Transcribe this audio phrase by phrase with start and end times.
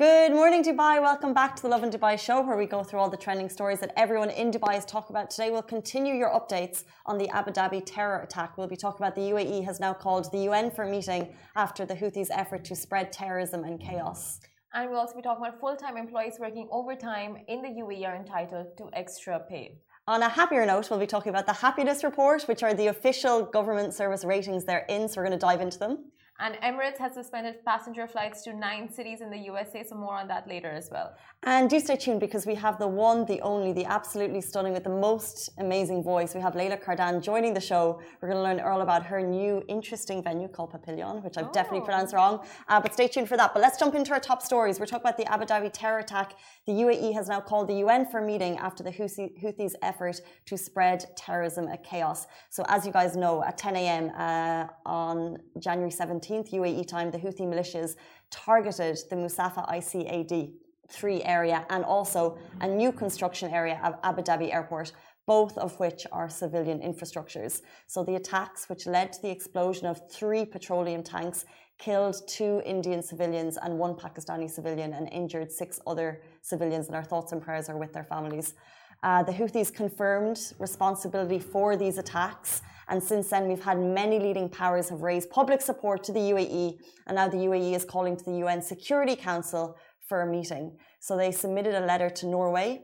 [0.00, 0.98] Good morning, Dubai.
[1.02, 3.80] Welcome back to the Lovin Dubai show, where we go through all the trending stories
[3.80, 5.28] that everyone in Dubai is talking about.
[5.30, 8.56] Today, we'll continue your updates on the Abu Dhabi terror attack.
[8.56, 11.84] We'll be talking about the UAE has now called the UN for a meeting after
[11.84, 14.40] the Houthis' effort to spread terrorism and chaos.
[14.72, 18.16] And we'll also be talking about full time employees working overtime in the UAE are
[18.16, 19.82] entitled to extra pay.
[20.08, 23.44] On a happier note, we'll be talking about the happiness report, which are the official
[23.44, 25.10] government service ratings they're in.
[25.10, 25.94] So we're going to dive into them.
[26.42, 30.26] And Emirates has suspended passenger flights to nine cities in the USA, so more on
[30.28, 31.14] that later as well.
[31.42, 34.84] And do stay tuned because we have the one, the only, the absolutely stunning with
[34.84, 36.34] the most amazing voice.
[36.34, 38.00] We have Layla Kardan joining the show.
[38.20, 41.52] We're going to learn all about her new interesting venue called Papillon, which I've oh.
[41.52, 42.46] definitely pronounced wrong.
[42.68, 43.52] Uh, but stay tuned for that.
[43.52, 44.80] But let's jump into our top stories.
[44.80, 46.36] We're talking about the Abu Dhabi terror attack.
[46.66, 50.56] The UAE has now called the UN for a meeting after the Houthis' effort to
[50.56, 52.26] spread terrorism and chaos.
[52.48, 54.10] So, as you guys know, at 10 a.m.
[54.16, 57.96] Uh, on January 17th, 17th UAE time, the Houthi militias
[58.30, 60.52] targeted the Mussafah ICAD
[60.88, 64.92] 3 area and also a new construction area of Abu Dhabi airport,
[65.26, 67.62] both of which are civilian infrastructures.
[67.86, 71.44] So the attacks, which led to the explosion of three petroleum tanks,
[71.78, 77.04] killed two Indian civilians and one Pakistani civilian and injured six other civilians, and our
[77.04, 78.54] thoughts and prayers are with their families.
[79.02, 82.60] Uh, the Houthis confirmed responsibility for these attacks
[82.90, 86.76] and since then, we've had many leading powers have raised public support to the UAE,
[87.06, 89.76] and now the UAE is calling to the UN Security Council
[90.08, 90.76] for a meeting.
[90.98, 92.82] So they submitted a letter to Norway,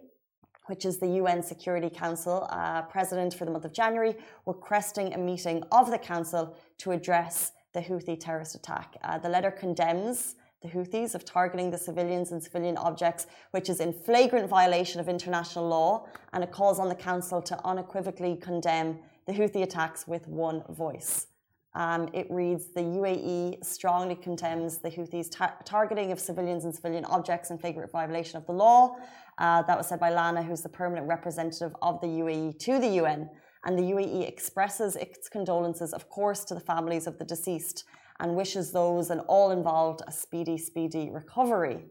[0.67, 4.15] which is the UN Security Council uh, president for the month of January,
[4.47, 8.95] requesting a meeting of the council to address the Houthi terrorist attack.
[9.03, 13.81] Uh, the letter condemns the Houthis of targeting the civilians and civilian objects, which is
[13.81, 18.99] in flagrant violation of international law, and it calls on the council to unequivocally condemn
[19.27, 21.27] the Houthi attacks with one voice.
[21.75, 27.05] Um, it reads The UAE strongly condemns the Houthis' tar- targeting of civilians and civilian
[27.05, 28.97] objects in flagrant violation of the law.
[29.39, 32.89] Uh, that was said by Lana, who's the permanent representative of the UAE to the
[33.01, 33.29] UN.
[33.67, 37.85] And the UAE expresses its condolences, of course, to the families of the deceased
[38.21, 41.85] and wishes those and all involved a speedy, speedy recovery.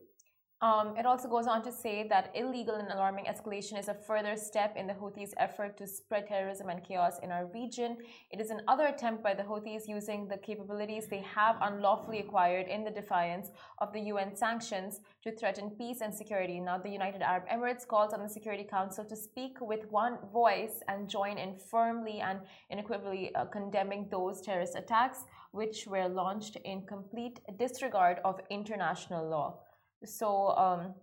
[0.65, 4.35] Um, it also goes on to say that illegal and alarming escalation is a further
[4.35, 7.97] step in the Houthis' effort to spread terrorism and chaos in our region.
[8.31, 12.83] It is another attempt by the Houthis using the capabilities they have unlawfully acquired in
[12.83, 16.59] the defiance of the UN sanctions to threaten peace and security.
[16.59, 20.81] Now, the United Arab Emirates calls on the Security Council to speak with one voice
[20.87, 22.39] and join in firmly and
[22.71, 29.59] unequivocally uh, condemning those terrorist attacks, which were launched in complete disregard of international law.
[30.05, 30.93] So um,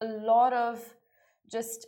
[0.00, 0.78] a lot of
[1.50, 1.86] just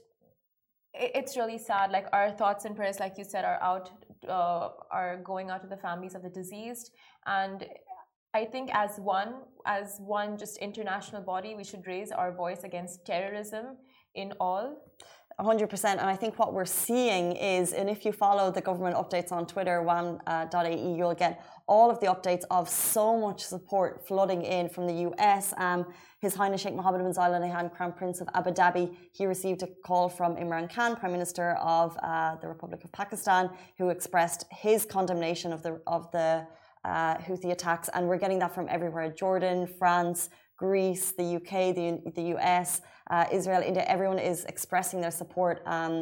[0.94, 1.90] it's really sad.
[1.90, 3.90] Like our thoughts and prayers, like you said, are out
[4.28, 6.90] uh, are going out to the families of the deceased,
[7.26, 7.66] and
[8.34, 9.34] I think as one
[9.66, 13.76] as one just international body, we should raise our voice against terrorism
[14.14, 14.76] in all.
[15.40, 15.84] 100%.
[15.84, 19.46] And I think what we're seeing is, and if you follow the government updates on
[19.46, 24.86] Twitter, one.ae, you'll get all of the updates of so much support flooding in from
[24.86, 25.54] the US.
[25.56, 25.86] Um,
[26.20, 29.62] his Highness Sheikh Mohammed bin Zayed Al Nahyan, Crown Prince of Abu Dhabi, he received
[29.62, 34.44] a call from Imran Khan, Prime Minister of uh, the Republic of Pakistan, who expressed
[34.50, 36.46] his condemnation of the of the
[36.84, 40.28] uh, Houthi attacks, and we're getting that from everywhere: Jordan, France,
[40.64, 41.86] Greece, the UK, the
[42.18, 42.68] the US,
[43.10, 43.84] uh, Israel, India.
[43.96, 45.56] Everyone is expressing their support.
[45.66, 45.94] Um,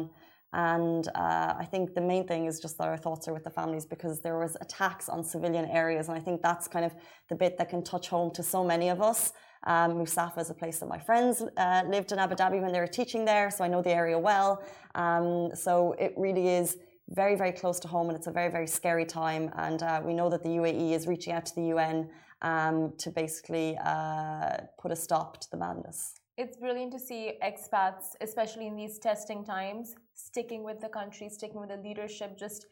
[0.53, 3.55] and uh, I think the main thing is just that our thoughts are with the
[3.59, 6.93] families because there was attacks on civilian areas, and I think that's kind of
[7.29, 9.33] the bit that can touch home to so many of us.
[9.65, 12.83] Um, Mussafah is a place that my friends uh, lived in Abu Dhabi when they
[12.85, 14.51] were teaching there, so I know the area well.
[15.03, 16.77] Um, so it really is
[17.09, 19.51] very, very close to home, and it's a very, very scary time.
[19.67, 21.97] And uh, we know that the UAE is reaching out to the UN
[22.43, 26.15] um, to basically uh, put a stop to the madness.
[26.37, 31.59] It's brilliant to see expats, especially in these testing times, sticking with the country, sticking
[31.59, 32.65] with the leadership, just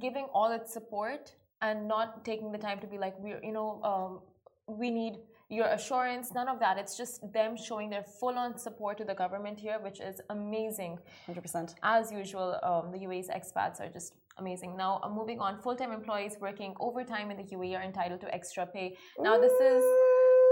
[0.00, 3.80] giving all its support and not taking the time to be like, we're, you know,
[3.82, 4.20] um,
[4.66, 5.14] we need
[5.54, 6.78] your assurance, none of that.
[6.78, 10.98] It's just them showing their full on support to the government here, which is amazing.
[11.28, 11.74] 100%.
[11.82, 14.76] As usual, um, the UAE's expats are just amazing.
[14.76, 18.34] Now, uh, moving on, full time employees working overtime in the UAE are entitled to
[18.34, 18.96] extra pay.
[19.18, 19.84] Now, this is.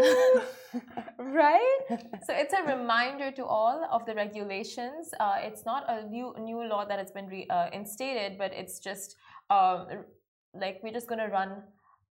[1.19, 1.81] right
[2.27, 6.65] so it's a reminder to all of the regulations uh, it's not a new new
[6.67, 9.17] law that has been re, uh, instated but it's just
[9.51, 9.87] um,
[10.55, 11.63] like we're just going to run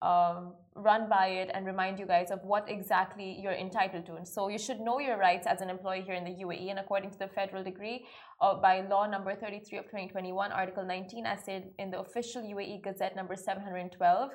[0.01, 4.15] um, run by it and remind you guys of what exactly you're entitled to.
[4.15, 6.69] And so you should know your rights as an employee here in the UAE.
[6.69, 8.05] And according to the federal decree
[8.41, 12.83] uh, by law number 33 of 2021, Article 19, as stated in the official UAE
[12.83, 14.31] Gazette number 712,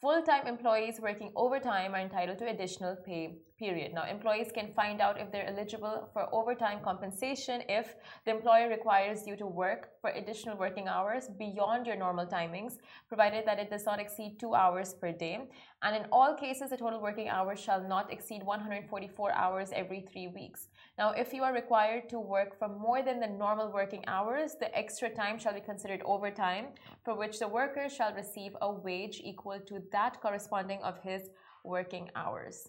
[0.00, 3.92] Full-time employees working overtime are entitled to additional pay period.
[3.92, 7.94] Now, employees can find out if they're eligible for overtime compensation if
[8.24, 13.44] the employer requires you to work for additional working hours beyond your normal timings, provided
[13.44, 15.40] that it does not exceed two hours per day.
[15.82, 20.28] And in all cases, the total working hours shall not exceed 144 hours every three
[20.28, 20.68] weeks.
[20.98, 24.76] Now, if you are required to work for more than the normal working hours, the
[24.76, 26.66] extra time shall be considered overtime,
[27.02, 31.30] for which the worker shall receive a wage equal to that corresponding of his
[31.64, 32.68] working hours.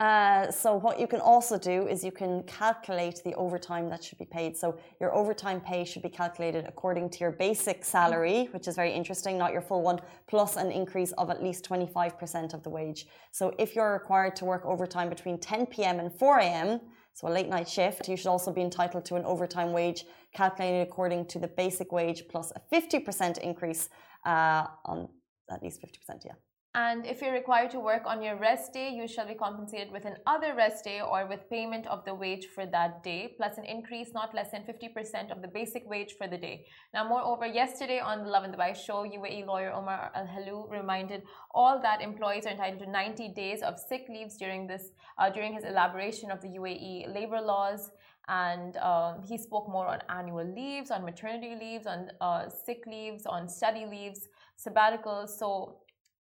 [0.00, 4.16] Uh, so what you can also do is you can calculate the overtime that should
[4.16, 4.56] be paid.
[4.56, 8.92] So your overtime pay should be calculated according to your basic salary, which is very
[8.92, 13.08] interesting, not your full one, plus an increase of at least 25% of the wage.
[13.30, 16.00] So if you're required to work overtime between 10 p.m.
[16.00, 16.80] and 4 a.m.,
[17.12, 20.04] so a late night shift, you should also be entitled to an overtime wage
[20.34, 23.90] calculated according to the basic wage plus a 50% increase
[24.24, 25.08] uh, on
[25.50, 26.32] at least 50%, yeah.
[26.74, 30.04] And if you're required to work on your rest day, you shall be compensated with
[30.04, 34.10] another rest day or with payment of the wage for that day, plus an increase
[34.14, 36.66] not less than 50% of the basic wage for the day.
[36.94, 41.82] Now, moreover, yesterday on the Lovin Dubai show, UAE lawyer Omar Al Halou reminded all
[41.82, 45.64] that employees are entitled to 90 days of sick leaves during this uh, during his
[45.64, 47.90] elaboration of the UAE labor laws
[48.28, 53.26] and um, he spoke more on annual leaves, on maternity leaves, on uh, sick leaves,
[53.26, 55.30] on study leaves, sabbaticals.
[55.30, 55.78] So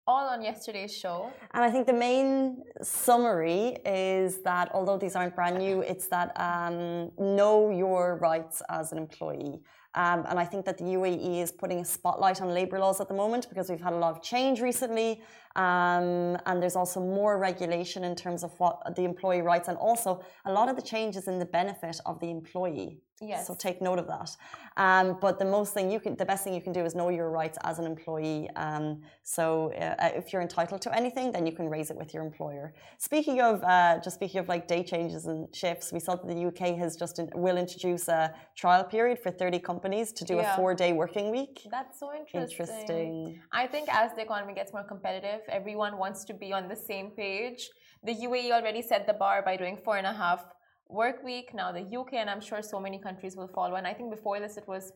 [0.07, 1.33] all on yesterday's show.
[1.55, 6.33] And I think the main summary is that although these aren't brand new, it's that
[6.41, 9.61] um, know your rights as an employee.
[9.95, 13.09] Um, and I think that the UAE is putting a spotlight on labour laws at
[13.09, 15.21] the moment because we've had a lot of change recently.
[15.55, 20.25] Um, and there's also more regulation in terms of what the employee rights, and also
[20.47, 23.03] a lot of the changes in the benefit of the employee.
[23.23, 23.47] Yes.
[23.47, 24.37] So take note of that.
[24.77, 27.09] Um, but the most thing you can, the best thing you can do is know
[27.11, 28.49] your rights as an employee.
[28.57, 32.25] Um, so uh, if you're entitled to anything, then you can raise it with your
[32.25, 32.75] employer.
[32.99, 36.47] Speaking of, uh, just speaking of like day changes and shifts, we saw that the
[36.47, 40.55] UK has just in, will introduce a trial period for 30 companies to do yeah.
[40.55, 41.67] a four-day working week.
[41.71, 42.61] That's so interesting.
[42.61, 43.41] Interesting.
[43.53, 47.11] I think as the economy gets more competitive, everyone wants to be on the same
[47.11, 47.69] page.
[48.05, 50.45] The UAE already set the bar by doing four and a half
[50.93, 51.55] work week.
[51.55, 53.75] Now the UK and I'm sure so many countries will follow.
[53.77, 54.93] And I think before this it was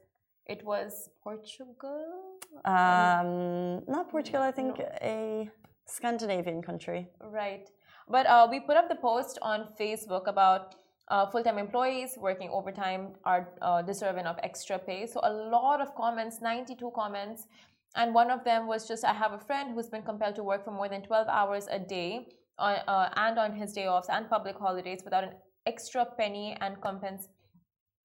[0.47, 2.39] it was Portugal.
[2.65, 4.43] Um, not Portugal.
[4.43, 4.89] I think no.
[5.03, 5.51] a
[5.87, 7.09] Scandinavian country.
[7.21, 7.69] Right.
[8.09, 10.77] But uh, we put up the post on Facebook about
[11.09, 15.07] uh, full-time employees working overtime are uh, deserving of extra pay.
[15.07, 17.47] So a lot of comments, 92 comments,
[17.97, 20.65] and one of them was just I have a friend who's been compelled to work
[20.65, 22.29] for more than 12 hours a day
[22.59, 25.31] uh, uh, and on his day offs and public holidays without an
[25.67, 27.29] extra penny and compens-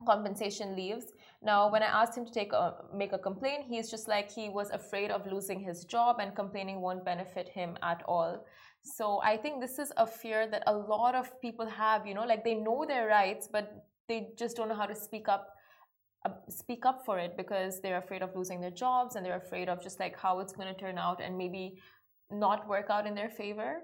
[0.06, 1.06] compensation leaves.
[1.42, 4.50] Now, when I asked him to take a, make a complaint, he's just like he
[4.50, 8.46] was afraid of losing his job and complaining won't benefit him at all.
[8.84, 12.06] So I think this is a fear that a lot of people have.
[12.08, 15.30] You know, like they know their rights, but they just don't know how to speak
[15.30, 15.50] up.
[16.24, 19.68] Uh, speak up for it because they're afraid of losing their jobs and they're afraid
[19.68, 21.82] of just like how it's going to turn out and maybe
[22.30, 23.80] not work out in their favor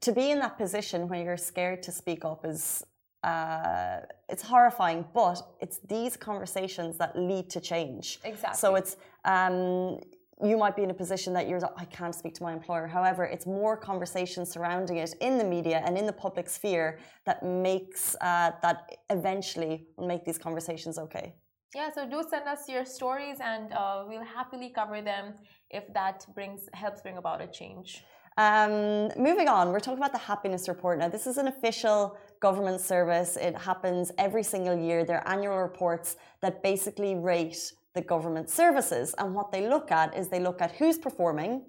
[0.00, 2.84] to be in that position where you're scared to speak up is
[3.24, 8.20] uh, it's horrifying, but it's these conversations that lead to change.
[8.24, 8.56] Exactly.
[8.56, 9.98] So it's um,
[10.42, 12.86] you might be in a position that you're I can't speak to my employer.
[12.86, 17.42] However, it's more conversations surrounding it in the media and in the public sphere that
[17.42, 21.34] makes uh, that eventually will make these conversations okay.
[21.74, 25.34] Yeah, so do send us your stories, and uh, we'll happily cover them
[25.70, 28.04] if that brings helps bring about a change.
[28.38, 31.08] Um, moving on, we're talking about the happiness report now.
[31.08, 33.36] This is an official government service.
[33.36, 35.04] It happens every single year.
[35.04, 39.12] They're annual reports that basically rate the government services.
[39.18, 41.64] And what they look at is they look at who's performing,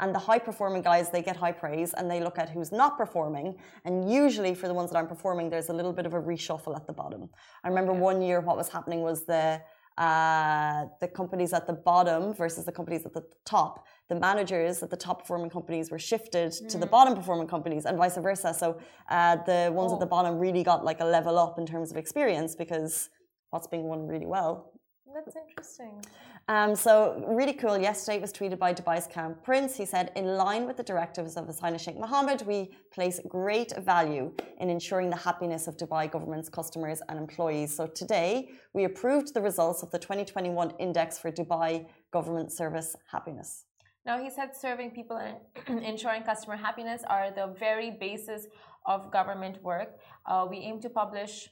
[0.00, 2.98] and the high performing guys they get high praise and they look at who's not
[2.98, 3.54] performing
[3.84, 6.74] and usually for the ones that aren't performing there's a little bit of a reshuffle
[6.74, 7.30] at the bottom
[7.62, 9.60] i remember one year what was happening was the
[9.96, 13.86] uh, the companies at the bottom versus the companies at the top.
[14.08, 16.68] The managers at the top performing companies were shifted mm.
[16.68, 16.90] to the mm.
[16.90, 18.52] bottom performing companies and vice versa.
[18.52, 18.78] So
[19.10, 19.94] uh, the ones oh.
[19.96, 20.16] at the oh.
[20.16, 23.08] bottom really got like a level up in terms of experience because
[23.50, 24.74] what's being won really well
[25.14, 26.02] that's interesting.
[26.48, 27.78] Um, so really cool.
[27.78, 29.76] Yesterday it was tweeted by Dubai's Crown Prince.
[29.76, 33.72] He said, in line with the directives of His Highness Sheikh Mohammed, we place great
[33.78, 37.74] value in ensuring the happiness of Dubai government's customers and employees.
[37.74, 43.64] So today we approved the results of the 2021 Index for Dubai Government Service Happiness.
[44.06, 48.46] Now, he said serving people and ensuring customer happiness are the very basis
[48.86, 49.98] of government work.
[50.26, 51.48] Uh, we aim to publish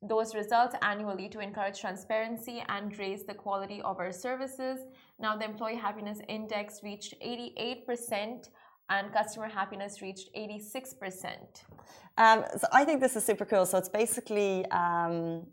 [0.00, 4.80] those results annually to encourage transparency and raise the quality of our services.
[5.18, 8.48] Now, the Employee Happiness Index reached 88%
[8.90, 11.62] and customer happiness reached 86%.
[12.18, 13.64] Um, so I think this is super cool.
[13.64, 15.46] So it's basically um,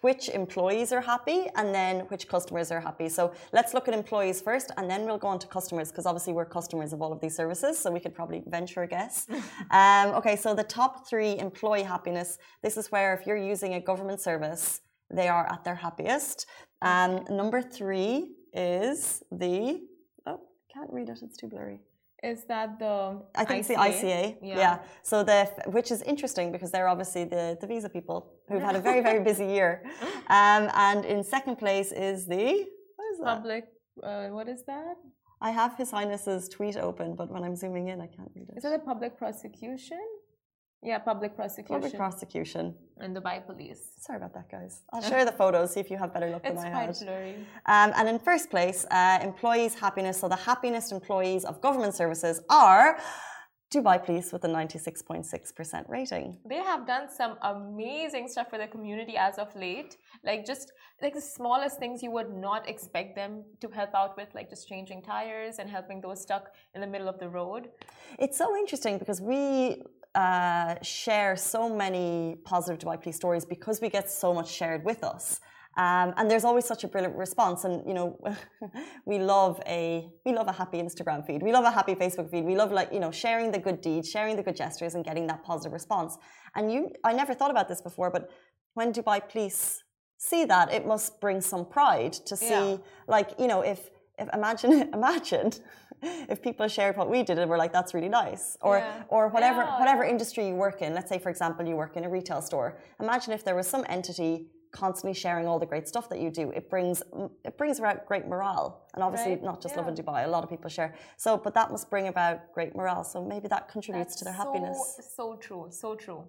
[0.00, 3.08] which employees are happy and then which customers are happy.
[3.08, 6.32] So let's look at employees first and then we'll go on to customers because obviously
[6.32, 7.78] we're customers of all of these services.
[7.78, 9.26] So we could probably venture a guess.
[9.70, 13.80] um, okay, so the top three employee happiness this is where if you're using a
[13.80, 14.80] government service,
[15.12, 16.46] they are at their happiest.
[16.82, 19.80] Um, number three is the,
[20.26, 20.40] oh,
[20.72, 21.80] can't read it, it's too blurry.
[22.22, 23.58] Is that the I think ICA?
[23.58, 24.36] it's the ICA.
[24.42, 24.58] Yeah.
[24.58, 24.78] yeah.
[25.02, 28.80] So the which is interesting because they're obviously the, the visa people who've had a
[28.80, 29.82] very very busy year.
[30.28, 33.36] Um, and in second place is the what is that?
[33.36, 33.64] Public.
[34.02, 34.96] Uh, what is that?
[35.42, 38.58] I have His Highness's tweet open, but when I'm zooming in, I can't read it.
[38.58, 39.98] Is it a public prosecution?
[40.82, 41.74] Yeah, public prosecution.
[41.74, 42.74] Public prosecution.
[43.00, 43.82] And Dubai police.
[43.98, 44.80] Sorry about that, guys.
[44.92, 46.88] I'll share the photos, see if you have better luck than I had.
[46.88, 47.34] It's quite blurry.
[47.66, 50.18] Um, and in first place, uh, employees' happiness.
[50.20, 52.98] So the happiest employees of government services are
[53.72, 56.38] Dubai Police with a 96.6% rating.
[56.48, 59.96] They have done some amazing stuff for the community as of late.
[60.24, 60.72] Like just
[61.02, 64.66] like the smallest things you would not expect them to help out with, like just
[64.66, 67.68] changing tires and helping those stuck in the middle of the road.
[68.18, 69.82] It's so interesting because we
[70.14, 75.04] uh, share so many positive Dubai Police stories because we get so much shared with
[75.04, 75.40] us.
[75.76, 78.18] Um, and there's always such a brilliant response, and you know,
[79.06, 81.42] we love a we love a happy Instagram feed.
[81.42, 82.44] We love a happy Facebook feed.
[82.44, 85.28] We love like you know sharing the good deeds, sharing the good gestures, and getting
[85.28, 86.18] that positive response.
[86.56, 88.30] And you, I never thought about this before, but
[88.74, 89.84] when Dubai Police
[90.18, 92.76] see that, it must bring some pride to see, yeah.
[93.06, 93.90] like you know, if
[94.22, 95.52] if imagine imagine
[96.02, 98.56] if people shared what we did and were like, that's really nice.
[98.60, 99.02] Or yeah.
[99.08, 99.78] or whatever yeah.
[99.80, 100.94] whatever industry you work in.
[100.94, 102.78] Let's say, for example, you work in a retail store.
[103.00, 106.50] Imagine if there was some entity constantly sharing all the great stuff that you do.
[106.50, 107.02] It brings
[107.44, 108.86] it brings about great morale.
[108.94, 109.42] And obviously right.
[109.42, 109.80] not just yeah.
[109.80, 110.24] Lovin Dubai.
[110.24, 110.94] A lot of people share.
[111.16, 113.04] So but that must bring about great morale.
[113.04, 114.78] So maybe that contributes that's to their so, happiness.
[115.16, 115.66] So true.
[115.70, 116.24] So true.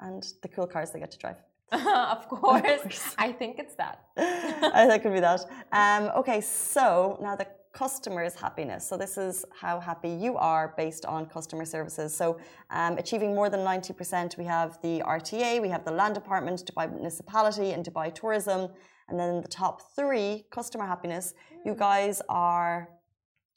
[0.00, 1.36] And the cool cars they get to drive.
[2.16, 2.62] of, course.
[2.64, 3.14] of course.
[3.16, 4.04] I think it's that.
[4.16, 5.44] I think it could be that.
[5.72, 8.88] Um, okay, so now the customers' happiness.
[8.88, 12.14] So this is how happy you are based on customer services.
[12.14, 12.38] So
[12.70, 16.92] um, achieving more than 90%, we have the RTA, we have the Land Department, Dubai
[16.92, 18.70] Municipality and Dubai Tourism.
[19.08, 21.34] And then the top three, customer happiness,
[21.64, 22.88] you guys are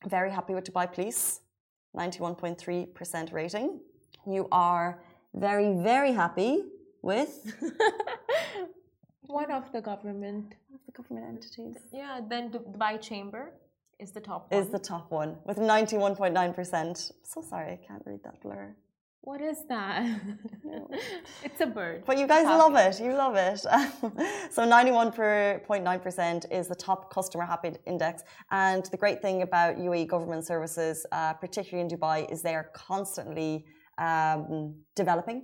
[0.06, 1.42] very happy with Dubai Police,
[1.96, 3.80] 91.3% rating.
[4.28, 5.02] You are
[5.34, 6.64] very, very happy
[7.04, 7.34] with...
[9.28, 10.54] One of the government.
[10.70, 11.78] One of the government entities.
[11.92, 13.54] Yeah, then Dubai Chamber
[14.00, 14.62] is the top one.
[14.62, 17.12] Is the top one with 91.9%.
[17.24, 18.76] So sorry, I can't read that blur.
[19.22, 20.20] What is that?
[21.44, 22.04] it's a bird.
[22.06, 23.00] But you guys love it.
[23.00, 23.60] You love it.
[24.52, 28.24] so 91.9% is the top customer happy index.
[28.52, 32.70] And the great thing about UAE government services, uh, particularly in Dubai, is they are
[32.74, 33.66] constantly
[33.98, 35.44] um, developing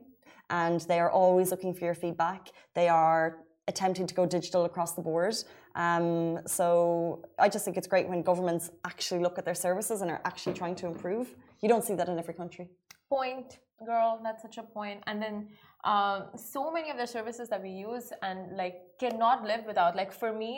[0.49, 2.49] and they are always looking for your feedback.
[2.73, 5.35] They are attempting to go digital across the board.
[5.75, 10.09] Um, so I just think it's great when governments actually look at their services and
[10.09, 11.35] are actually trying to improve.
[11.61, 12.67] You don't see that in every country.
[13.09, 15.03] Point, girl, that's such a point.
[15.07, 15.49] And then
[15.83, 19.95] um, so many of the services that we use and like cannot live without.
[19.95, 20.51] Like for me,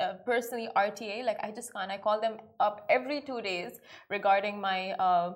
[0.00, 1.90] uh, personally, RTA, like I just can't.
[1.90, 4.92] I call them up every two days regarding my.
[4.92, 5.34] Uh,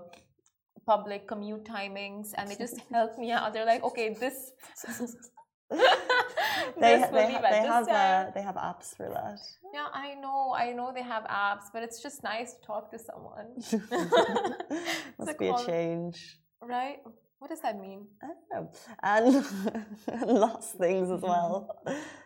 [0.87, 4.53] public commute timings and they just help me out they're like okay this
[5.71, 9.41] they, they, they have uh, they have apps for that.
[9.73, 12.99] Yeah, I know, I know they have apps, but it's just nice to talk to
[12.99, 13.47] someone.
[15.19, 16.99] Must be a change, right?
[17.39, 18.07] What does that mean?
[18.23, 18.71] I don't know,
[19.03, 21.83] and lots of things as well.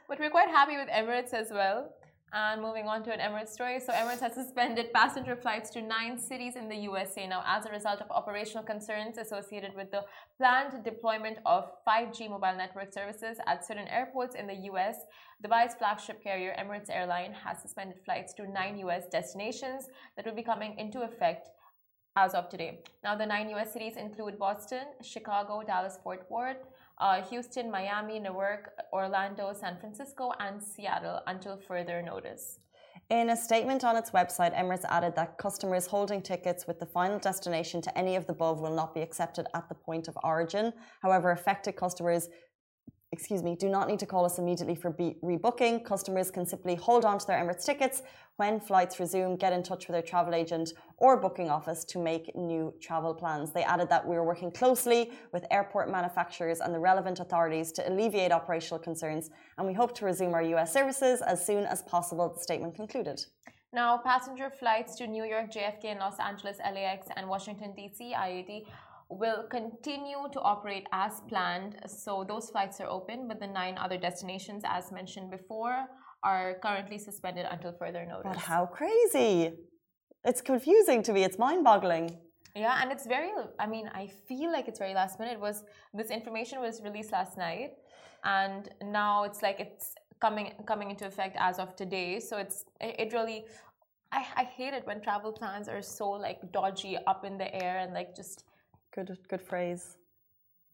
[0.08, 1.94] but we're quite happy with Emirates as well.
[2.30, 3.80] And moving on to an Emirates story.
[3.80, 7.70] So, Emirates has suspended passenger flights to nine cities in the USA now as a
[7.70, 10.04] result of operational concerns associated with the
[10.36, 14.96] planned deployment of 5G mobile network services at certain airports in the US.
[15.42, 20.42] Dubai's flagship carrier, Emirates Airline, has suspended flights to nine US destinations that will be
[20.42, 21.48] coming into effect
[22.14, 22.80] as of today.
[23.02, 26.62] Now, the nine US cities include Boston, Chicago, Dallas, Fort Worth
[27.00, 32.58] uh, Houston, Miami, Newark, Orlando, San Francisco, and Seattle until further notice.
[33.10, 37.18] In a statement on its website, Emirates added that customers holding tickets with the final
[37.18, 40.72] destination to any of the above will not be accepted at the point of origin.
[41.00, 42.28] However, affected customers
[43.18, 45.84] excuse me, do not need to call us immediately for rebooking.
[45.84, 48.02] Customers can simply hold on to their Emirates tickets
[48.36, 52.30] when flights resume, get in touch with their travel agent or booking office to make
[52.36, 53.50] new travel plans.
[53.50, 57.88] They added that we are working closely with airport manufacturers and the relevant authorities to
[57.90, 62.32] alleviate operational concerns, and we hope to resume our US services as soon as possible,
[62.32, 63.20] the statement concluded.
[63.72, 68.64] Now, passenger flights to New York, JFK, and Los Angeles, LAX, and Washington, D.C., IAD
[69.10, 71.76] will continue to operate as planned.
[71.86, 75.86] So those flights are open, but the nine other destinations, as mentioned before,
[76.22, 78.32] are currently suspended until further notice.
[78.32, 79.52] But how crazy!
[80.24, 81.24] It's confusing to me.
[81.24, 82.16] It's mind-boggling.
[82.54, 83.30] Yeah, and it's very.
[83.58, 85.34] I mean, I feel like it's very last minute.
[85.34, 87.72] It was this information was released last night,
[88.24, 92.18] and now it's like it's coming coming into effect as of today.
[92.18, 93.44] So it's it really
[94.10, 97.78] I, I hate it when travel plans are so like dodgy up in the air
[97.78, 98.44] and like just
[98.94, 99.96] good good phrase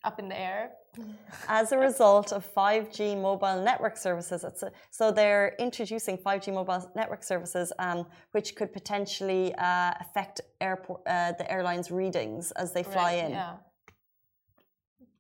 [0.05, 0.71] up in the air
[1.49, 4.45] as a result of 5G mobile network services.
[4.45, 4.53] A,
[4.91, 11.33] so they're introducing 5G mobile network services, um, which could potentially uh, affect airport uh,
[11.33, 13.31] the airlines' readings as they fly right, in.
[13.33, 13.55] Yeah.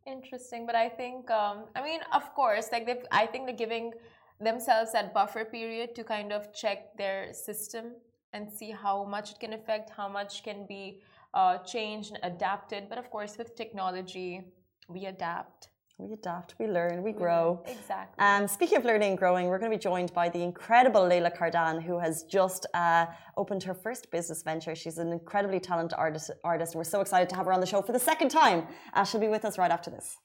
[0.07, 3.93] Interesting, but I think um, I mean, of course, like they've I think they're giving
[4.41, 7.95] themselves that buffer period to kind of check their system
[8.35, 11.01] and see how much it can affect, how much can be
[11.35, 12.89] uh, changed and adapted.
[12.89, 14.41] But of course, with technology,
[14.89, 15.69] we adapt.
[15.97, 17.63] We adapt, we learn, we grow.
[17.67, 18.17] Exactly.
[18.19, 21.37] Um, speaking of learning and growing, we're going to be joined by the incredible Layla
[21.37, 24.75] Kardan, who has just uh, opened her first business venture.
[24.75, 26.75] She's an incredibly talented artist, artist.
[26.75, 28.67] We're so excited to have her on the show for the second time.
[28.93, 30.17] Uh, she'll be with us right after this.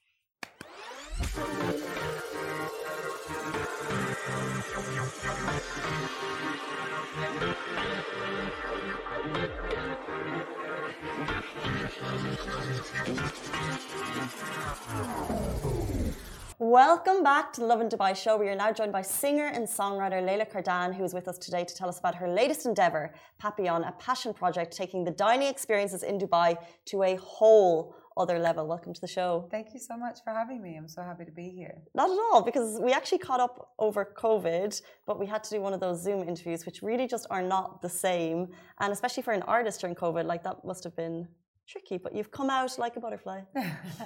[16.59, 18.35] Welcome back to the Lovin Dubai show.
[18.35, 21.63] We are now joined by singer and songwriter Layla Kardan, who is with us today
[21.63, 26.03] to tell us about her latest endeavor, Papillon, a passion project taking the dining experiences
[26.03, 28.67] in Dubai to a whole other level.
[28.67, 29.47] Welcome to the show.
[29.49, 30.75] Thank you so much for having me.
[30.75, 31.81] I'm so happy to be here.
[31.95, 35.61] Not at all, because we actually caught up over COVID, but we had to do
[35.61, 38.49] one of those Zoom interviews, which really just are not the same.
[38.81, 41.29] And especially for an artist during COVID, like that must have been
[41.65, 43.41] tricky, but you've come out like a butterfly.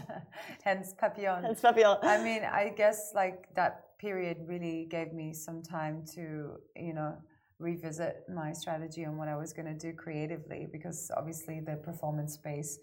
[0.63, 1.43] Hence Papillon.
[1.43, 1.97] Hence Papillon.
[2.03, 7.17] I mean, I guess like that period really gave me some time to, you know,
[7.57, 12.33] revisit my strategy on what I was going to do creatively because obviously the performance
[12.33, 12.77] space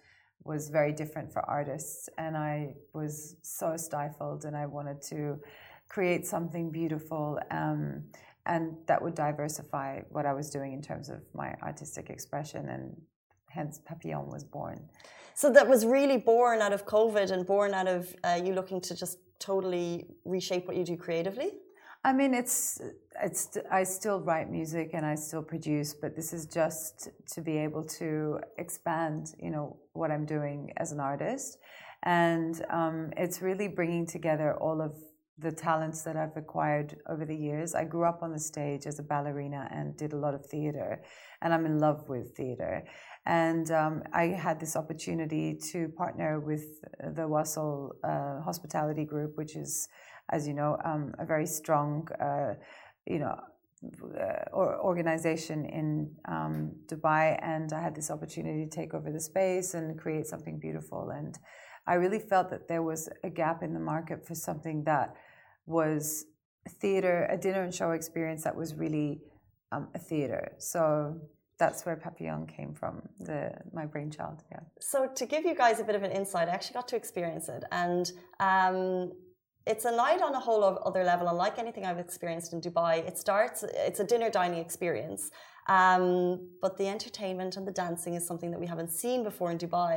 [0.45, 5.39] was very different for artists and I was so stifled and I wanted to
[5.89, 8.05] create something beautiful um,
[8.47, 12.97] and that would diversify what I was doing in terms of my artistic expression and
[13.49, 14.89] hence Papillon was born.
[15.35, 18.81] So that was really born out of COVID and born out of uh, you looking
[18.83, 21.53] to just totally reshape what you do creatively?
[22.03, 22.81] I mean, it's
[23.23, 23.59] it's.
[23.71, 27.85] I still write music and I still produce, but this is just to be able
[27.99, 31.59] to expand, you know, what I'm doing as an artist,
[32.03, 34.97] and um, it's really bringing together all of
[35.39, 37.75] the talents that I've acquired over the years.
[37.75, 41.03] I grew up on the stage as a ballerina and did a lot of theater,
[41.43, 42.85] and I'm in love with theater.
[43.27, 46.65] And um, I had this opportunity to partner with
[46.99, 49.89] the Wasl uh, Hospitality Group, which is,
[50.31, 52.55] as you know, um, a very strong, uh,
[53.07, 53.37] you know,
[53.83, 59.75] uh, organization in um, Dubai, and I had this opportunity to take over the space
[59.75, 61.11] and create something beautiful.
[61.11, 61.39] And
[61.87, 65.15] I really felt that there was a gap in the market for something that
[65.67, 66.27] was
[66.69, 69.23] theater, a dinner and show experience that was really
[69.73, 70.53] um, a theater.
[70.59, 71.19] So
[71.59, 74.43] that's where Papillon came from, the my brainchild.
[74.51, 74.61] Yeah.
[74.81, 77.49] So to give you guys a bit of an insight, I actually got to experience
[77.49, 79.13] it, and um,
[79.71, 81.29] it's a night on a whole other level.
[81.29, 83.59] Unlike anything I've experienced in Dubai, it starts.
[83.89, 85.23] It's a dinner dining experience,
[85.77, 86.05] um,
[86.61, 89.97] but the entertainment and the dancing is something that we haven't seen before in Dubai.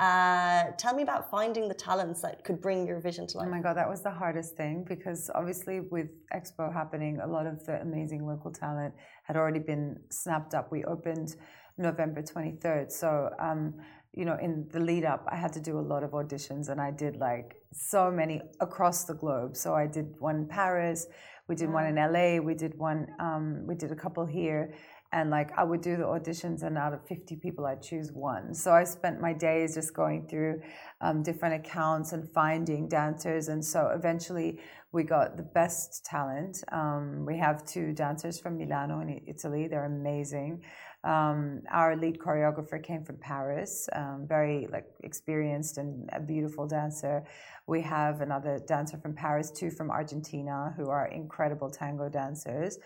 [0.00, 3.46] Uh, tell me about finding the talents that could bring your vision to life.
[3.48, 7.46] Oh my God, that was the hardest thing because obviously, with Expo happening, a lot
[7.46, 8.92] of the amazing local talent
[9.28, 10.72] had already been snapped up.
[10.72, 11.36] We opened
[11.78, 12.90] November 23rd.
[12.90, 13.74] So, um,
[14.14, 16.80] you know, in the lead up, I had to do a lot of auditions and
[16.80, 19.56] I did like so many across the globe.
[19.56, 21.06] So, I did one in Paris,
[21.48, 24.74] we did one in LA, we did one, um, we did a couple here
[25.12, 28.54] and like I would do the auditions, and out of 50 people, I'd choose one.
[28.54, 30.62] So I spent my days just going through
[31.00, 34.60] um, different accounts and finding dancers, and so eventually
[34.92, 36.64] we got the best talent.
[36.72, 40.62] Um, we have two dancers from Milano in Italy; they're amazing.
[41.04, 47.24] Um, our lead choreographer came from Paris, um, very like experienced and a beautiful dancer.
[47.66, 52.78] We have another dancer from Paris, two from Argentina, who are incredible tango dancers.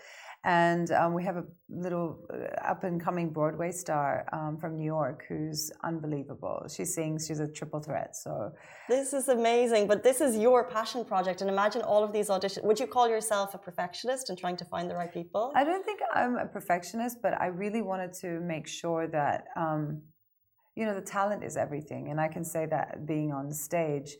[0.43, 4.85] And um, we have a little uh, up and coming Broadway star um, from New
[4.85, 6.65] York who's unbelievable.
[6.73, 8.15] She sings, she's a triple threat.
[8.15, 8.51] So
[8.87, 9.87] this is amazing.
[9.87, 11.41] But this is your passion project.
[11.41, 12.63] And imagine all of these auditions.
[12.63, 15.51] Would you call yourself a perfectionist and trying to find the right people?
[15.55, 19.45] I don't think I'm a perfectionist, but I really wanted to make sure that.
[19.55, 20.01] Um,
[20.75, 22.11] you know, the talent is everything.
[22.11, 24.15] And I can say that being on stage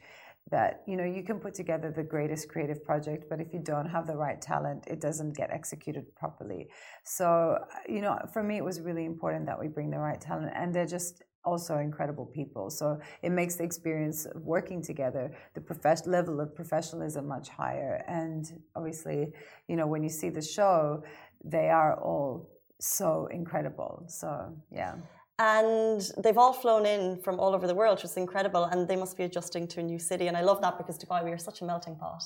[0.51, 3.87] that you know you can put together the greatest creative project but if you don't
[3.87, 6.67] have the right talent it doesn't get executed properly.
[7.03, 10.19] So uh, you know for me it was really important that we bring the right
[10.19, 12.69] talent and they're just also incredible people.
[12.69, 18.03] So it makes the experience of working together the profession level of professionalism much higher.
[18.07, 19.33] And obviously
[19.67, 21.03] you know when you see the show
[21.43, 24.03] they are all so incredible.
[24.07, 24.95] So yeah
[25.39, 28.63] and they've all flown in from all over the world, which is incredible.
[28.65, 30.27] And they must be adjusting to a new city.
[30.27, 32.23] And I love that because Dubai, we are such a melting pot.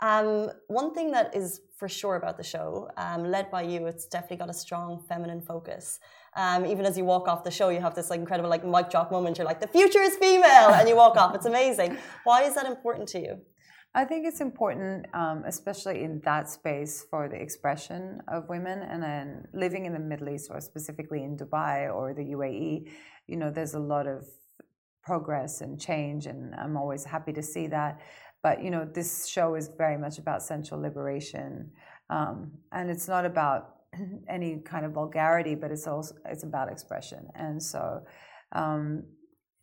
[0.00, 4.06] Um, one thing that is for sure about the show, um, led by you, it's
[4.06, 6.00] definitely got a strong feminine focus.
[6.36, 8.90] Um, even as you walk off the show, you have this like incredible like mic
[8.90, 9.38] drop moment.
[9.38, 11.34] You're like, the future is female, and you walk off.
[11.34, 11.96] It's amazing.
[12.24, 13.40] Why is that important to you?
[13.96, 18.80] I think it's important, um, especially in that space, for the expression of women.
[18.82, 22.90] And then living in the Middle East, or specifically in Dubai or the UAE,
[23.28, 24.26] you know, there's a lot of
[25.04, 28.00] progress and change, and I'm always happy to see that.
[28.42, 31.70] But you know, this show is very much about sensual liberation,
[32.10, 33.76] um, and it's not about
[34.28, 37.28] any kind of vulgarity, but it's also it's about expression.
[37.34, 38.04] And so,
[38.52, 39.04] um,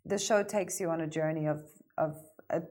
[0.06, 1.64] the show takes you on a journey of
[1.98, 2.16] of
[2.50, 2.62] a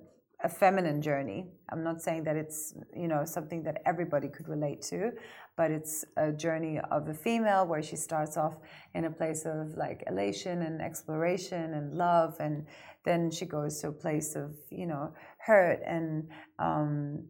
[0.42, 1.46] a feminine journey.
[1.70, 5.12] I'm not saying that it's you know something that everybody could relate to,
[5.57, 8.55] but it's a journey of a female where she starts off
[8.94, 12.66] in a place of like elation and exploration and love, and
[13.05, 17.26] then she goes to a place of you know hurt and um,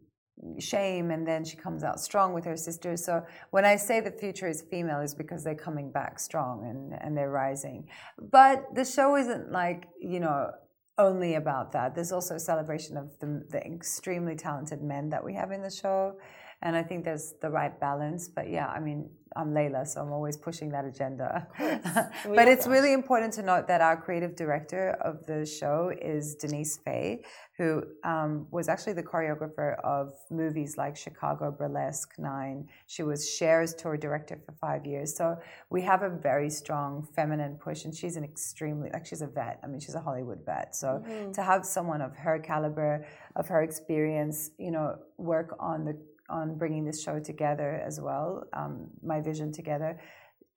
[0.59, 3.05] shame, and then she comes out strong with her sisters.
[3.05, 6.94] So when I say the future is female, is because they're coming back strong and
[7.01, 7.88] and they're rising.
[8.18, 10.51] But the show isn't like you know
[10.98, 11.94] only about that.
[11.94, 15.70] There's also a celebration of the, the, extremely talented men that we have in the
[15.70, 16.16] show.
[16.62, 18.29] And I think there's the right balance.
[18.29, 21.46] But yeah, I mean, I'm Layla, so I'm always pushing that agenda.
[21.59, 22.70] but it's that.
[22.70, 27.25] really important to note that our creative director of the show is Denise Faye,
[27.57, 32.68] who um, was actually the choreographer of movies like Chicago, Burlesque, Nine.
[32.87, 35.16] She was Cher's tour director for five years.
[35.16, 39.29] So we have a very strong feminine push, and she's an extremely, like, she's a
[39.29, 39.61] vet.
[39.62, 40.75] I mean, she's a Hollywood vet.
[40.75, 41.33] So mm-hmm.
[41.33, 45.96] to have someone of her caliber, of her experience, you know, work on the
[46.31, 49.99] on bringing this show together as well, um, my vision together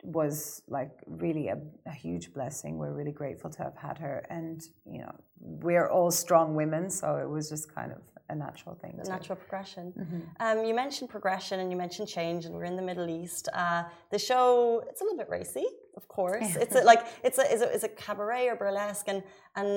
[0.04, 1.58] was like really a,
[1.88, 2.78] a, huge blessing.
[2.78, 7.16] We're really grateful to have had her, and you know, we're all strong women, so
[7.16, 8.00] it was just kind of
[8.34, 8.94] a natural thing.
[9.04, 9.86] A natural progression.
[9.94, 10.22] Mm-hmm.
[10.46, 13.44] Um, you mentioned progression, and you mentioned change, and we're in the Middle East.
[13.54, 13.84] Uh,
[14.16, 14.46] the show
[14.90, 15.68] it's a little bit racy,
[16.00, 16.52] of course.
[16.64, 19.20] it's a, like it's a, it's a it's a cabaret or burlesque, and
[19.60, 19.70] and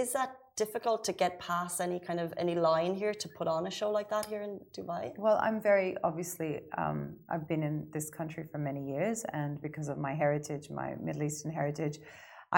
[0.00, 0.30] is that
[0.64, 3.90] difficult to get past any kind of any line here to put on a show
[3.98, 5.04] like that here in Dubai?
[5.24, 6.98] Well, I'm very obviously um,
[7.32, 11.24] I've been in this country for many years, and because of my heritage, my Middle
[11.28, 11.96] Eastern heritage,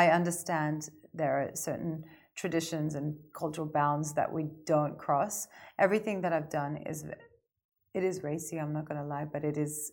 [0.02, 0.78] I understand
[1.20, 5.46] there are certain traditions and cultural bounds that we don't cross.
[5.78, 7.04] Everything that I've done is
[7.94, 8.58] it is racy.
[8.58, 9.92] I'm not going to lie, but it is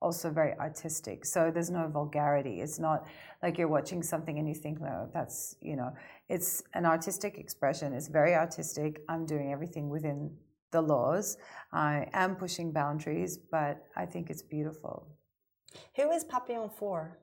[0.00, 1.24] also very artistic.
[1.24, 2.60] So there's no vulgarity.
[2.60, 3.06] It's not
[3.42, 5.92] like you're watching something and you think, no, that's, you know,
[6.28, 7.92] it's an artistic expression.
[7.92, 9.00] It's very artistic.
[9.08, 10.36] I'm doing everything within
[10.72, 11.36] the laws.
[11.72, 15.08] I am pushing boundaries, but I think it's beautiful.
[15.96, 17.18] Who is Papillon for?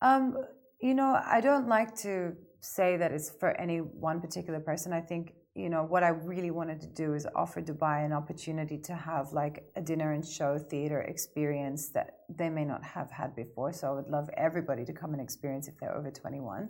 [0.00, 0.36] Um,
[0.80, 4.92] you know, I don't like to say that it's for any one particular person.
[4.92, 8.78] I think you know what I really wanted to do is offer Dubai an opportunity
[8.78, 13.34] to have like a dinner and show theater experience that they may not have had
[13.34, 13.72] before.
[13.72, 16.68] So I would love everybody to come and experience if they're over 21.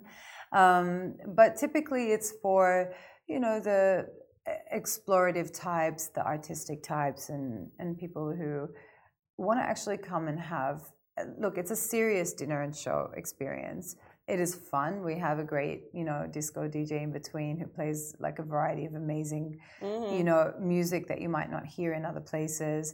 [0.53, 2.93] Um, but typically, it's for
[3.27, 4.07] you know the
[4.73, 8.67] explorative types, the artistic types, and and people who
[9.37, 10.81] want to actually come and have
[11.37, 11.57] look.
[11.57, 13.95] It's a serious dinner and show experience
[14.29, 15.03] it is fun.
[15.03, 18.85] We have a great, you know, disco DJ in between who plays like a variety
[18.85, 20.15] of amazing, mm-hmm.
[20.15, 22.93] you know, music that you might not hear in other places.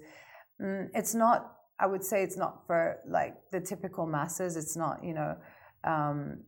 [0.62, 1.52] Mm, it's not.
[1.78, 4.56] I would say it's not for like the typical masses.
[4.56, 5.36] It's not, you know,
[5.84, 6.43] um,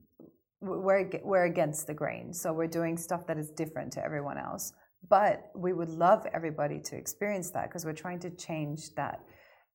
[0.62, 2.34] we're we're against the grain.
[2.34, 4.72] So we're doing stuff that is different to everyone else.
[5.10, 9.20] But we would love everybody to experience that because we're trying to change that,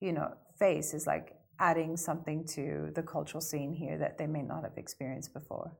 [0.01, 4.43] you know, face is like adding something to the cultural scene here that they may
[4.43, 5.73] not have experienced before.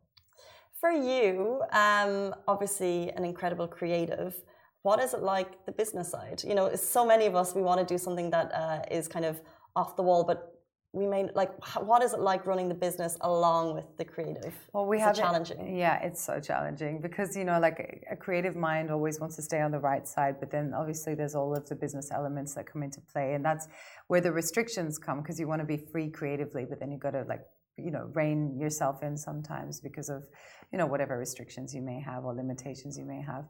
[0.81, 4.35] For you, um, obviously an incredible creative.
[4.83, 6.43] What is it like the business side?
[6.47, 9.25] You know, so many of us we want to do something that uh, is kind
[9.25, 9.41] of
[9.75, 10.52] off the wall, but
[10.95, 11.51] we may like
[11.83, 14.55] what is it like running the business along with the creative?
[14.73, 15.77] Well we have challenging?
[15.77, 19.43] Yeah it's so challenging because you know like a, a, creative mind always wants to
[19.43, 22.67] stay on the right side but then obviously there's all of the business elements that
[22.71, 23.69] come into play and that's
[24.09, 27.13] where the restrictions come because you want to be free creatively but then you've got
[27.13, 27.41] to like
[27.79, 30.25] you know rein yourself in sometimes because of
[30.73, 33.47] you know whatever restrictions you may have or limitations you may have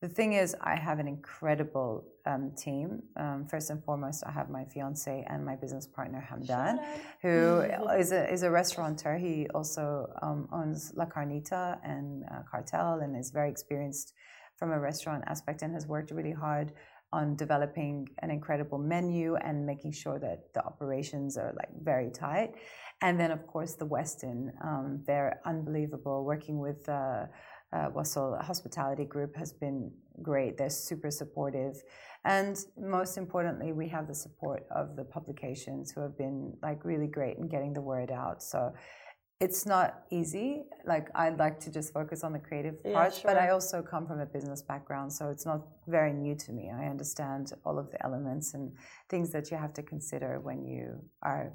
[0.00, 3.02] the thing is, I have an incredible um, team.
[3.16, 6.78] Um, first and foremost, I have my fiance and my business partner Hamdan,
[7.22, 7.60] who
[7.98, 9.16] is a is a restaurateur.
[9.16, 14.14] He also um, owns La Carnita and uh, Cartel, and is very experienced
[14.56, 16.72] from a restaurant aspect, and has worked really hard
[17.14, 22.54] on developing an incredible menu and making sure that the operations are like very tight.
[23.00, 24.50] And then, of course, the Westin.
[24.64, 26.24] Um, they're unbelievable.
[26.24, 27.26] Working with uh,
[27.74, 29.90] uh, Wasl Hospitality Group has been
[30.22, 30.56] great.
[30.56, 31.82] They're super supportive.
[32.24, 37.08] And most importantly, we have the support of the publications who have been like really
[37.08, 38.42] great in getting the word out.
[38.42, 38.72] So
[39.40, 40.64] it's not easy.
[40.86, 43.22] Like I'd like to just focus on the creative yeah, part, sure.
[43.26, 46.70] but I also come from a business background, so it's not very new to me.
[46.70, 48.72] I understand all of the elements and
[49.10, 51.52] things that you have to consider when you are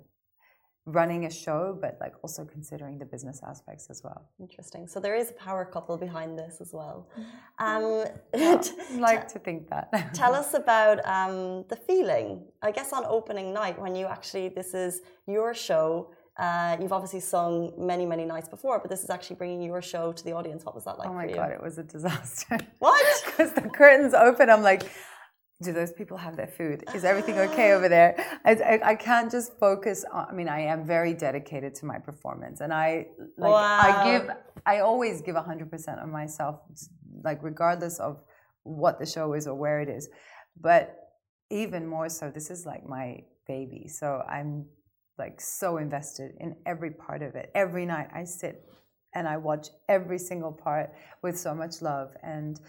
[0.91, 4.29] running a show, but like also considering the business aspects as well.
[4.39, 4.87] Interesting.
[4.87, 7.09] So there is a power couple behind this as well.
[7.19, 7.65] Mm-hmm.
[7.65, 10.13] Um, yeah, like to think that.
[10.13, 12.43] tell us about um, the feeling.
[12.61, 16.11] I guess on opening night when you actually this is your show.
[16.37, 20.13] Uh, you've obviously sung many, many nights before, but this is actually bringing your show
[20.13, 20.63] to the audience.
[20.63, 21.09] What was that like?
[21.09, 22.57] Oh my god, it was a disaster.
[22.79, 23.05] What?
[23.25, 24.83] Because the curtains open, I'm like,
[25.61, 26.83] do those people have their food?
[26.95, 28.15] Is everything okay over there?
[28.45, 31.99] I, I, I, can't just focus on, I mean, I am very dedicated to my
[31.99, 33.79] performance and I, like, wow.
[33.81, 34.29] I give,
[34.65, 36.61] I always give 100% of myself,
[37.25, 38.21] like, regardless of
[38.63, 40.07] what the show is or where it is.
[40.59, 40.95] But
[41.49, 43.89] even more so, this is like my baby.
[43.89, 44.65] So I'm
[45.17, 47.51] like so invested in every part of it.
[47.53, 48.63] Every night I sit
[49.13, 52.11] and I watch every single part with so much love.
[52.23, 52.59] And,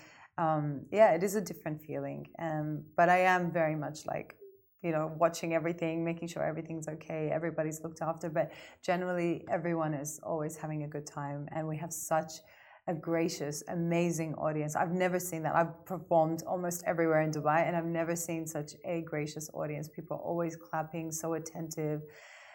[0.40, 2.26] um, yeah, it is a different feeling.
[2.38, 4.36] Um, but I am very much like,
[4.82, 8.30] you know, watching everything, making sure everything's okay, everybody's looked after.
[8.30, 8.50] But
[8.82, 12.32] generally, everyone is always having a good time, and we have such
[12.88, 14.74] a gracious, amazing audience.
[14.74, 15.54] I've never seen that.
[15.54, 19.90] I've performed almost everywhere in Dubai, and I've never seen such a gracious audience.
[19.94, 22.00] People are always clapping, so attentive,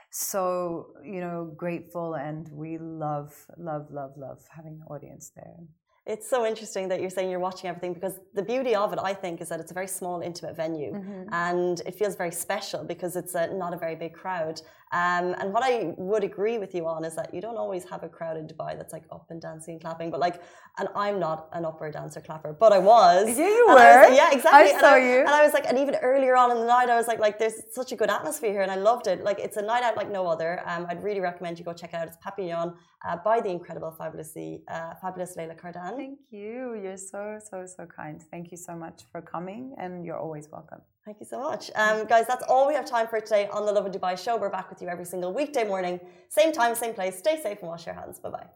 [0.10, 5.60] so you know, grateful, and we love, love, love, love having the audience there.
[6.06, 9.14] It's so interesting that you're saying you're watching everything because the beauty of it, I
[9.14, 11.34] think, is that it's a very small, intimate venue mm-hmm.
[11.34, 14.62] and it feels very special because it's a, not a very big crowd.
[14.92, 18.04] Um, and what I would agree with you on is that you don't always have
[18.04, 20.12] a crowd in Dubai that's like up and dancing and clapping.
[20.12, 20.42] But like,
[20.78, 23.28] and I'm not an upper dancer clapper, but I was.
[23.38, 23.74] Yeah, you were.
[23.74, 24.74] Was, yeah, exactly.
[24.74, 25.20] I saw I, you.
[25.20, 27.40] And I was like, and even earlier on in the night, I was like, like,
[27.40, 29.24] there's such a good atmosphere here, and I loved it.
[29.24, 30.62] Like, it's a night out like no other.
[30.66, 32.08] Um, I'd really recommend you go check it out.
[32.08, 32.74] It's Papillon
[33.06, 35.96] uh, by the incredible, fabulously, uh, fabulous Layla Kardan.
[35.98, 36.80] Thank you.
[36.82, 38.22] You're so, so, so kind.
[38.32, 40.82] Thank you so much for coming, and you're always welcome.
[41.06, 41.70] Thank you so much.
[41.76, 44.38] Um, guys, that's all we have time for today on the Lovin Dubai show.
[44.38, 47.16] We're back with you every single weekday morning, same time, same place.
[47.20, 48.18] Stay safe and wash your hands.
[48.20, 48.48] Bye bye.